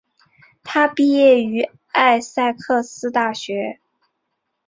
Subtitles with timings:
[0.63, 3.79] 他毕业于艾塞克斯大学。